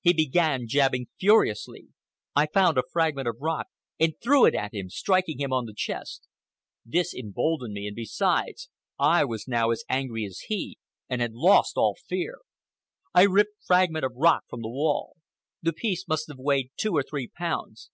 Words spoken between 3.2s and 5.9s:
of rock and threw it at him, striking him on the